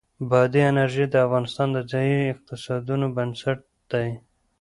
بادي 0.29 0.61
انرژي 0.71 1.05
د 1.09 1.15
افغانستان 1.25 1.67
د 1.73 1.77
ځایي 1.91 2.17
اقتصادونو 2.33 3.05
بنسټ 3.15 3.59
دی. 3.91 4.09